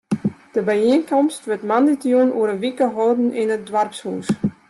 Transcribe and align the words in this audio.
De 0.53 0.61
byienkomst 0.69 1.45
wurdt 1.47 1.67
moandeitejûn 1.69 2.35
oer 2.37 2.49
in 2.53 2.61
wike 2.63 2.87
holden 2.95 3.29
yn 3.41 3.53
it 3.55 3.63
doarpshûs. 3.69 4.27